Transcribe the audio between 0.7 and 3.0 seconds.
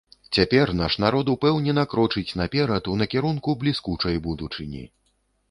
наш народ упэўнена крочыць наперад у